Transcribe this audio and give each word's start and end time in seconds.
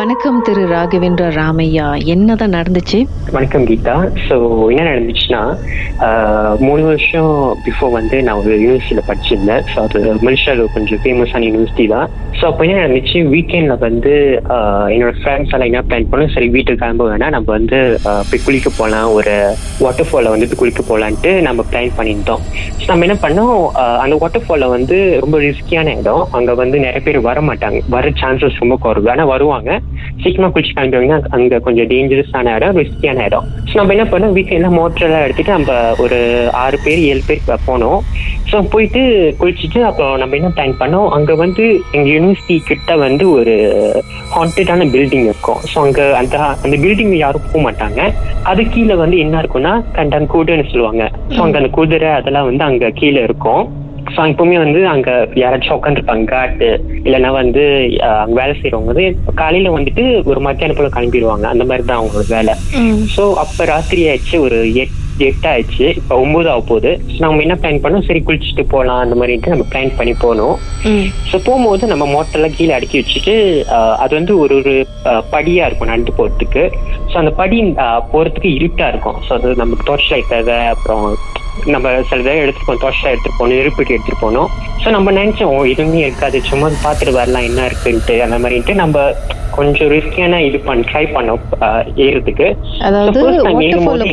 வணக்கம் 0.00 0.36
திரு 0.46 0.62
ராகவேந்திர 0.72 1.24
ராமையா. 1.36 1.86
என்னதான் 2.12 2.54
நடந்துச்சு? 2.56 2.98
வணக்கம் 3.36 3.64
கீதா. 3.70 3.96
ஸோ 4.26 4.36
என்ன 4.74 4.84
நடந்துச்சுன்னா 4.90 5.40
மூணு 6.66 6.82
வருஷம் 6.90 7.32
பிஃபோர் 7.64 7.92
வந்து 7.96 8.16
நான் 8.26 8.38
ஒரு 8.42 8.52
யூனிவர்சிட்டியில் 8.62 9.06
படிச்சிருந்தேன். 9.08 9.64
ஸோ 9.70 9.76
அது 9.86 10.00
மலேசியாவில் 10.26 10.70
கொஞ்சம் 10.76 11.00
ஃபேமஸான 11.02 11.44
யூனிவர்சிட்டி 11.48 11.86
தான். 11.94 12.06
ஸோ 12.38 12.44
அப்போ 12.50 12.62
என்ன 12.66 12.78
நடந்துச்சு? 12.82 13.18
வீக்கெண்டில் 13.34 13.82
வந்து 13.86 14.14
என்னோட 14.94 15.12
ஃப்ரெண்ட்ஸ் 15.18 15.52
எல்லாம் 15.54 15.70
என்ன 15.70 15.82
பிளான் 15.88 16.08
பண்ணோம்? 16.12 16.32
சரி 16.36 16.48
வீட்டுக்கு 16.56 16.82
கிளம்ப 16.84 17.08
வேணா 17.10 17.28
நம்ம 17.36 17.50
வந்து 17.58 17.80
போய் 18.30 18.44
குளிக்க 18.46 18.70
போகலாம் 18.78 19.10
ஒரு 19.18 19.34
வாட்டர் 19.84 20.08
ஃபாலில் 20.10 20.32
வந்து 20.34 20.60
குளிக்க 20.62 20.84
போகலான்ட்டு 20.92 21.34
நம்ம 21.48 21.66
பிளான் 21.72 21.96
பண்ணியிருந்தோம். 21.98 22.44
ஸோ 22.80 22.88
நம்ம 22.92 23.06
என்ன 23.08 23.18
பண்ணோம்? 23.26 23.54
அந்த 24.04 24.16
வாட்டர் 24.24 24.46
ஃபாலில் 24.46 24.74
வந்து 24.76 24.98
ரொம்ப 25.24 25.38
ரிஸ்கியான 25.48 25.96
இடம். 26.02 26.24
அங்கே 26.38 26.56
வந்து 26.64 26.78
நிறைய 26.86 27.02
பேர் 27.08 27.20
வர 27.30 27.40
மாட்டாங்க 27.50 27.80
வர 27.98 28.14
சான்சஸ் 28.22 28.62
ரொம்ப 28.64 28.78
குறைவு. 28.86 29.12
ஆனால் 29.16 29.32
வருவாங்க. 29.34 29.70
சீக்கிரமா 30.22 30.48
குளிச்சு 30.54 30.72
கிளம்பிடுவாங்க 30.76 31.16
அங்க 31.36 31.58
கொஞ்சம் 31.66 31.88
டேஞ்சரஸான 31.92 32.54
இடம் 32.56 32.78
ரிஸ்கியான 32.82 33.24
இடம். 33.28 33.46
ஸோ 33.68 33.74
நம்ம 33.80 33.94
என்ன 33.96 34.06
பண்ணோம்? 34.12 34.34
வீட்டில் 34.36 34.58
என்ன 34.58 34.70
மோட்டரெல்லாம் 34.78 35.24
எடுத்துட்டு 35.26 35.56
நம்ம 35.58 35.72
ஒரு 36.04 36.18
ஆறு 36.64 36.78
பேர் 36.84 37.00
ஏழு 37.10 37.22
பேர் 37.28 37.64
போனோம். 37.68 37.98
ஸோ 38.50 38.58
போயிட்டு 38.72 39.02
குளிச்சுட்டு 39.40 39.80
அப்புறம் 39.88 40.14
நம்ம 40.22 40.36
என்ன 40.40 40.50
பிளான் 40.56 40.78
பண்ணோம்? 40.82 41.08
அங்கே 41.16 41.34
வந்து 41.44 41.64
எங்கள் 41.96 42.12
யூனிவர்சிட்டி 42.16 42.56
கிட்ட 42.70 42.96
வந்து 43.06 43.24
ஒரு 43.38 43.54
ஹாண்டடான 44.36 44.88
பில்டிங் 44.94 45.26
இருக்கும். 45.30 45.60
ஸோ 45.72 45.76
அங்கே 45.84 46.06
அந்த 46.20 46.38
அந்த 46.64 46.76
பில்டிங் 46.84 47.14
யாரும் 47.24 47.46
போக 47.52 47.62
மாட்டாங்க. 47.66 48.00
அது 48.52 48.62
கீழே 48.74 48.94
வந்து 49.02 49.18
என்ன 49.24 49.42
இருக்கும்னா 49.42 49.74
கண்டன் 49.98 50.30
கூடுன்னு 50.34 50.70
சொல்லுவாங்க. 50.72 51.04
ஸோ 51.34 51.40
அங்கே 51.44 51.60
அந்த 51.62 51.70
குதிரை 51.78 52.10
அதெல்லாம் 52.20 52.48
வந்து 52.50 52.64
அங்கே 52.70 52.90
கீழே 53.00 53.22
இருக்கும். 53.28 53.64
ஸோ 54.14 54.20
எப்பவுமே 54.30 54.56
வந்து 54.64 54.80
அங்க 54.92 55.10
யாராச்சும் 55.42 55.76
உட்காந்துருப்பாங்க 55.78 56.26
காட்டு 56.34 56.70
இல்லைன்னா 57.06 57.30
வந்து 57.40 57.64
அங்க 58.22 58.34
வேலை 58.40 58.54
செய்யறவங்க 58.60 58.92
வந்து 58.92 59.06
காலையில 59.42 59.74
வந்துட்டு 59.76 60.04
ஒரு 60.30 60.40
மத்தியான 60.46 60.74
போல 60.78 60.90
கிளம்பிடுவாங்க. 60.96 61.46
அந்த 61.54 61.66
மாதிரி 61.68 61.84
தான் 61.90 62.00
அவங்களோட 62.00 62.26
வேலை. 62.38 62.54
ஸோ 63.16 63.24
அப்ப 63.44 63.66
ராத்திரி 63.74 64.02
ஆயிடுச்சு 64.10 64.38
ஒரு 64.46 64.58
எட் 64.82 64.96
எட்டு 65.26 65.48
ஆயிடுச்சு 65.50 65.86
இப்போ 66.00 66.14
ஒன்பது 66.24 66.48
ஆக 66.50 66.62
போகுது. 66.68 66.90
நம்ம 67.22 67.42
என்ன 67.46 67.54
பிளான் 67.62 67.80
பண்ணோம்? 67.84 68.04
சரி 68.06 68.20
குளிச்சுட்டு 68.26 68.64
போகலாம் 68.74 69.00
அந்த 69.04 69.16
மாதிரிட்டு 69.20 69.52
நம்ம 69.52 69.64
பிளான் 69.72 69.92
பண்ணி 69.98 70.14
போனோம். 70.22 70.54
ஸோ 71.30 71.36
போகும்போது 71.46 71.90
நம்ம 71.92 72.04
மோட்டர்லாம் 72.14 72.56
கீழே 72.58 72.72
அடுக்கி 72.76 72.96
வச்சுட்டு 73.00 73.34
அது 74.04 74.12
வந்து 74.18 74.34
ஒரு 74.42 74.54
ஒரு 74.60 74.74
படியா 75.34 75.66
இருக்கும் 75.68 75.92
நடந்து 75.92 76.14
போறதுக்கு. 76.18 76.64
ஸோ 77.10 77.16
அந்த 77.22 77.32
படி 77.42 77.58
போறதுக்கு 78.14 78.50
இருட்டா 78.58 78.88
இருக்கும். 78.92 79.18
ஸோ 79.26 79.32
அது 79.38 79.60
நமக்கு 79.62 79.88
டார்ச் 79.90 80.10
லைட் 80.14 80.32
தேவை 80.34 80.58
அப்புறம் 80.74 81.06
நம்ம 81.66 81.88
சில 82.02 82.20
தடவை 82.20 82.42
எடுத்துட்டு 82.42 82.68
போனோம் 82.68 82.96
லைட் 82.98 83.14
எடுத்துட்டு 83.14 83.38
போனோம் 83.38 83.54
நெருப்பிட்டு 83.54 83.94
எடுத்துட்டு 83.94 84.22
போனோம் 84.22 84.48
ஸோ 84.82 84.90
நம்ம 84.90 85.12
நினைச்சோம் 85.12 85.52
"ஓ, 85.52 85.60
எதுவுமே 85.66 86.00
இருக்காது 86.02 86.38
சும்மா 86.44 86.68
பார்த்துட்டு 86.82 87.16
வரலாம் 87.16 87.48
என்ன 87.48 87.66
இருக்குன்ட்டு 87.66 88.16
அந்த 88.22 88.38
மாதிரிட்டு 88.38 88.74
நம்ம 88.76 89.04
கொஞ்சம் 89.52 89.90
ரிஸ்கியான 89.92 90.40
இது 90.42 90.58
பண்ண 90.60 90.84
ட்ரை 90.88 91.04
பண்ணோம் 91.12 91.40
அஹ், 91.60 91.84
ஏறுறதுக்கு 92.04 92.46
அதாவது 92.82 93.20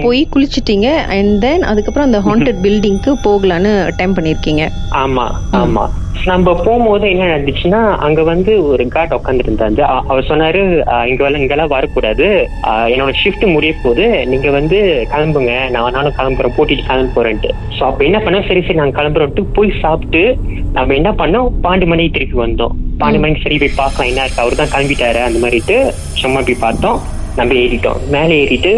போய் 0.04 0.22
குளிச்சிட்டீங்க 0.34 0.88
அண்ட் 1.14 1.34
தென் 1.40 1.66
அதுக்கப்புறம் 1.66 2.08
அந்த 2.08 2.22
ஹாண்டட் 2.26 2.62
பில்டிங்க்கு 2.64 3.14
போகலான்னு 3.24 3.72
டைம் 3.98 4.16
பண்ணிருக்கீங்க 4.16 4.66
ஆமா 4.98 5.28
ஆமா. 5.60 5.86
நம்ம 6.30 6.54
போகும்போது 6.66 7.06
என்ன 7.14 7.26
நடந்துச்சுன்னா 7.32 7.80
அங்க 8.06 8.22
வந்து 8.30 8.52
ஒரு 8.70 8.84
காட் 8.96 9.16
உட்காந்துருந்தாரு 9.18 9.84
அவர் 10.12 10.28
சொன்னாரு 10.30 10.62
இங்க 11.10 11.22
வரல 11.24 11.42
இங்கெல்லாம் 11.42 11.72
வரக்கூடாது. 11.74 12.28
என்னோட 12.94 13.14
ஷிஃப்ட் 13.22 13.46
முடிய 13.56 13.74
போது 13.84 14.06
நீங்க 14.32 14.50
வந்து 14.58 14.78
கிளம்புங்க. 15.14 15.54
நான் 15.76 15.96
நானும் 15.98 16.18
கிளம்புறேன். 16.20 16.56
போட்டிட்டு 16.58 16.88
கிளம்ப 16.90 17.16
போறேன்ட்டு. 17.18 17.52
ஸோ 17.78 17.84
அப்ப 17.90 18.06
என்ன 18.10 18.20
பண்ணோம்? 18.26 18.48
சரி 18.50 18.64
சரி 18.68 18.80
நாங்க 18.82 18.98
கிளம்புறோம்ட்டு 19.00 19.46
போய் 19.58 19.80
சாப்பிட்டு 19.84 20.24
நம்ம 20.78 20.96
என்ன 21.00 21.12
பண்ணோம்? 21.22 21.50
பாண்டு 21.66 21.88
மணிக்கு 21.92 22.16
திருப்பி 22.18 22.40
வந்தோம். 22.46 22.76
பாண்டு 23.04 23.22
மணிக்கு 23.24 23.46
சரி 23.46 23.60
போய் 23.64 23.78
பார்க்கலாம். 23.82 24.10
என்ன 24.12 24.24
இருக்கு? 24.26 24.44
அவர் 24.44 24.60
தான் 24.62 24.74
கிளம்பிட்டாரு. 24.76 25.22
அந்த 25.28 25.40
மாதிரிட்டு 25.46 25.78
சும்மா 26.24 26.42
போய் 26.50 26.64
பார்த்தோம். 26.66 27.00
நம்ம 27.38 27.54
ஏறிட்டோம். 27.62 28.00
மேலே 28.14 28.36
ஏறிட்டு 28.42 28.72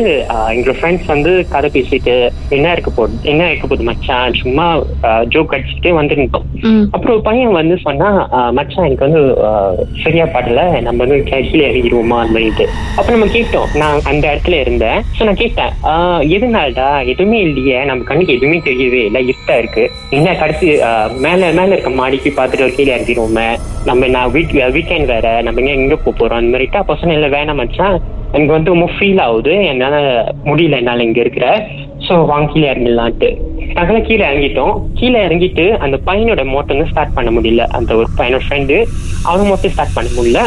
எங்களோட 0.54 0.76
ஃப்ரெண்ட்ஸ் 0.78 1.12
வந்து 1.12 1.32
கதை 1.52 1.70
பேசிட்டு 1.76 2.16
என்ன 2.56 2.72
இருக்க 2.72 2.92
போகுது 2.92 3.16
என்ன 3.32 3.48
இருக்க 3.50 3.66
போகுது 3.66 3.88
மச்சான்? 3.90 4.36
சும்மா 4.42 4.66
ஜோக் 5.34 5.54
அடிச்சுட்டு 5.56 5.92
வந்துருந்தோம். 6.00 6.46
அப்புறம் 6.94 7.14
ஒரு 7.16 7.24
பையன் 7.28 7.58
வந்து 7.60 7.76
சொன்னா 7.86 8.10
மச்சான் 8.58 8.88
எனக்கு 8.88 9.08
வந்து 9.08 9.22
சரியா 10.04 10.26
பாடல 10.34 10.58
நம்ம 10.88 11.00
வந்து 11.06 11.18
கீழே 11.30 11.66
இறங்கிடுவோமா 11.70 12.18
அந்த 12.24 12.34
மாதிரிட்டு 12.36 12.66
அப்ப 13.00 13.08
நம்ம 13.16 13.30
கேட்டோம். 13.36 13.70
நான் 13.82 14.06
அந்த 14.12 14.24
இடத்துல 14.32 14.60
இருந்தேன். 14.64 15.00
ஸோ 15.18 15.24
நான் 15.28 15.42
கேட்டேன் 15.44 15.72
ஆஹ், 15.92 16.22
எதனாலடா? 16.36 16.90
எதுவுமே 17.14 17.40
இல்லையே. 17.48 17.80
நம்ம 17.86 18.08
கண்ணுக்கு 18.10 18.38
எதுவுமே 18.38 18.60
தெரியவே 18.66 19.02
இல்லை. 19.08 19.22
இருட்டா 19.30 19.56
இருக்கு. 19.62 19.84
என்ன 20.18 20.36
கடைசி 20.36 20.68
மேல 21.26 21.52
மேல 21.60 21.74
இருக்க 21.76 21.92
மாடிக்கு 22.00 22.32
பார்த்துட்டு 22.32 22.68
ஒரு 22.68 22.78
கீழே 22.78 22.94
இறங்கிடுவோமே 22.96 23.48
நம்ம 23.86 24.08
நான் 24.16 24.32
வீக் 24.34 24.48
வீக்கெண்ட் 24.76 25.12
வேற. 25.14 25.28
நம்ம 25.42 25.62
எங்க 25.64 25.76
எங்க 25.80 25.98
போறோம். 26.12 26.40
அந்த 26.40 26.52
மாதிரிட்டு 26.52 26.82
அப்போ 26.82 26.96
சொன்ன 27.02 27.18
இல்லை 27.18 27.30
வேணாம் 27.32 27.62
மச்சான். 27.62 27.98
எனக்கு 28.34 28.56
வந்து 28.56 28.74
ரொம்ப 28.74 28.88
ஃபீல் 28.96 29.22
ஆகுது. 29.26 29.54
என்னால 29.72 29.96
முடியல 30.50 30.80
என்னால 30.82 31.06
இங்க 31.08 31.20
இருக்கிற. 31.26 31.46
ஸோ 32.08 32.14
வாங்க 32.32 32.48
கீழே 32.52 32.68
இறங்கிடலான்ட்டு. 32.72 33.30
நாங்களாம் 33.76 34.06
கீழே 34.08 34.24
இறங்கிட்டோம். 34.30 34.76
கீழே 35.00 35.20
இறங்கிட்டு 35.28 35.66
அந்த 35.86 35.96
பையனோட 36.08 36.44
மோட்டர் 36.54 36.76
வந்து 36.76 36.92
ஸ்டார்ட் 36.92 37.16
பண்ண 37.18 37.30
முடியல. 37.38 37.64
அந்த 37.78 37.92
ஒரு 38.00 38.08
பையனோட 38.20 38.44
ஃப்ரெண்டு 38.46 38.76
அவன் 39.30 39.50
மோட்டர் 39.52 39.74
ஸ்டார்ட் 39.74 39.96
பண்ண 39.98 40.10
முடியல. 40.18 40.42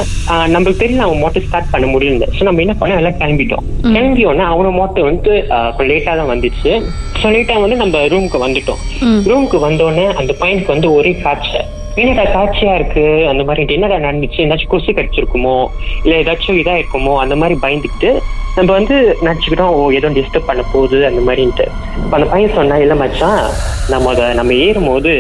நம்மளுக்கு 0.55 0.83
தெரியல 0.83 1.05
அவன் 1.09 1.23
மோட்டர் 1.25 1.47
ஸ்டார்ட் 1.49 1.73
பண்ண 1.75 1.87
முடியல 1.95 2.29
ஸோ 2.37 2.43
நம்ம 2.49 2.63
என்ன 2.65 2.77
பண்ணோம்? 2.81 3.01
எல்லாம் 3.03 3.19
கிளம்பிட்டோம். 3.21 3.67
கிளம்பி 3.95 4.25
உடனே 4.31 4.47
அவனோட 4.53 4.73
மோட்டர் 4.81 5.09
வந்து 5.11 5.33
கொஞ்சம் 5.77 5.93
லேட்டா 5.93 6.15
தான் 6.21 6.33
வந்துச்சு. 6.35 6.73
ஸோ 7.21 7.29
லேட்டா 7.37 7.61
வந்து 7.67 7.83
நம்ம 7.83 8.07
ரூமுக்கு 8.15 8.41
வந்துட்டோம். 8.47 8.83
ரூமுக்கு 9.31 9.61
வந்தோடனே 9.69 10.07
அந்த 10.23 10.35
பையனுக்கு 10.43 10.75
வந்து 10.77 10.91
ஒரே 10.99 11.15
காய்ச்சல் 11.25 11.69
என்னடா 11.97 12.23
காட்சியா 12.23 12.75
இருக்கு 12.75 13.27
அந்த 13.29 13.45
மாதிரி 13.45 13.75
என்னடா 13.75 13.97
நடந்துச்சு 13.97 14.45
ஏதாச்சும் 14.45 14.67
கொசு 14.67 14.93
கடிச்சிருக்குமோ 14.93 15.57
இல்ல 16.03 16.15
ஏதாச்சும் 16.23 16.61
இதா 16.63 16.75
இருக்குமோ 16.81 17.15
அந்த 17.17 17.37
மாதிரி 17.37 17.59
பயந்துக்கிட்டு 17.63 18.11
நம்ம 18.55 18.73
வந்து 18.73 19.19
நினச்சிக்கிட்டோம் 19.23 19.75
ஓ 19.75 19.93
ஏதோ 19.93 20.09
டிஸ்டர்ப் 20.09 20.47
பண்ண 20.47 20.63
போகுது 20.73 21.07
அந்த 21.07 21.21
மாதிரின்ட்டு. 21.21 21.67
அந்த 22.11 22.27
பையன் 22.27 22.55
சொன்னா 22.55 22.77
இல்ல 22.77 22.95
மச்சான் 22.95 23.43
நம்ம 23.89 24.11
அதை 24.11 24.35
நம்ம 24.35 24.55
ஏறும்போது 24.55 25.13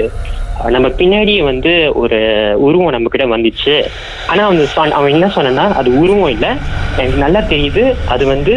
போது 0.54 0.70
நம்ம 0.70 0.88
பின்னாடியே 0.88 1.42
வந்து 1.42 1.92
ஒரு 1.94 2.18
உருவம் 2.56 2.90
நம்ம 2.90 3.08
கிட்ட 3.08 3.26
வந்துச்சு. 3.36 3.74
ஆனா 4.26 4.44
அவன் 4.44 4.66
சொன்ன 4.66 4.94
அவன் 4.94 5.10
என்ன 5.10 5.28
சொன்னா 5.28 5.64
அது 5.72 5.98
உருவம் 5.98 6.28
இல்லை 6.28 6.50
எனக்கு 6.96 7.16
நல்லா 7.16 7.40
தெரியுது 7.40 7.94
அது 8.06 8.26
வந்து 8.26 8.54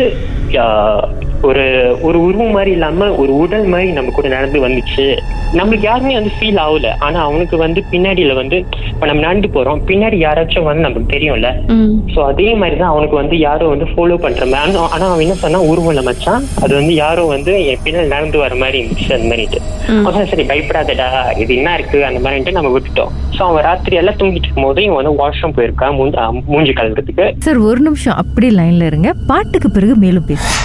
ஒரு 1.46 1.98
ஒரு 2.02 2.22
உருவம் 2.22 2.52
மாதிரி 2.52 2.72
இல்லாம 2.72 3.12
ஒரு 3.12 3.38
உடல் 3.38 3.64
மாதிரி 3.64 3.92
நம்ம 3.92 4.12
கூட 4.12 4.28
நடந்து 4.28 4.70
வந்துச்சு. 4.70 5.18
நம்மளுக்கு 5.54 5.82
யாருமே 5.82 6.14
வந்து 6.14 6.32
ஃபீல் 6.40 6.60
ஆகல. 6.60 6.88
ஆனா 7.00 7.24
அவனுக்கு 7.24 7.58
வந்து 7.58 7.84
பின்னாடியில 7.92 8.36
வந்து 8.36 8.66
இப்ப 8.88 9.06
நம்ம 9.06 9.22
நடந்து 9.22 9.48
போறோம். 9.48 9.80
பின்னாடி 9.88 10.18
யாராச்சும் 10.18 10.64
வந்து 10.64 10.82
நமக்கு 10.82 11.18
தெரியும்ல? 11.18 11.72
சோ 12.16 12.26
அதே 12.26 12.54
மாதிரி 12.54 12.78
தான் 12.78 12.90
அவனுக்கு 12.90 13.16
வந்து 13.16 13.38
யாரோ 13.38 13.68
வந்து 13.68 13.86
ஃபாலோ 13.86 14.18
பண்ற 14.18 14.46
மாதிரி 14.46 14.78
ஆனா- 14.78 14.88
அவன் 14.88 15.20
என்ன 15.20 15.34
சொன்னா 15.34 15.60
உருவம் 15.60 16.04
மச்சான். 16.04 16.44
அது 16.62 16.76
வந்து 16.76 16.94
யாரோ 16.94 17.26
வந்து 17.26 17.66
என் 17.66 17.78
பின்னாடி 17.84 18.08
நடந்து 18.08 18.38
வர 18.38 18.56
மாதிரி 18.56 18.84
இருந்துச்சு 18.84 19.14
அந்த 19.14 19.36
மாதிரிட்டு 19.36 19.58
அவன் 20.04 20.26
சரி 20.26 20.44
பயப்படாதடா. 20.44 21.38
இது 21.38 21.56
என்ன 21.56 21.74
இருக்கு? 21.74 22.06
அந்த 22.06 22.30
மாதிரின்ட்டு 22.30 22.52
நம்ம 22.52 22.80
விட்டுட்டோம். 22.80 23.08
சோ 23.38 23.42
அவன் 23.42 23.64
ராத்திரி 23.64 23.96
எல்லாம் 23.96 24.14
தூங்கிட்டு 24.14 24.36
இருக்கும் 24.36 24.64
போது 24.64 24.84
இவன் 24.84 25.04
வந்து 25.04 25.28
வாஷ்ரூம் 25.28 25.54
போயிருக்கான் 25.56 26.34
மூஞ்சி- 26.52 26.54
கழுவுறதுக்கு. 26.54 27.32
சார் 27.40 27.58
ஒரு 27.58 27.80
நிமிஷம் 27.80 28.16
அப்படியே 28.16 28.52
லைன்ல 28.52 28.86
இருங்க. 28.86 29.14
பாட்டுக்கு 29.28 29.72
பிறகு 29.72 29.96
மேலும் 29.96 30.26
பேசு 30.26 30.65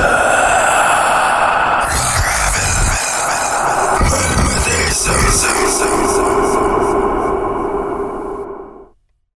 Good. 0.01 0.50